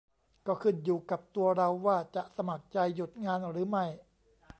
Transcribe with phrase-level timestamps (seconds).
[0.47, 3.85] ก็ขึ้นอยู่กับตัวเราว่าจะสมัครใจหยุดงานหรือไม่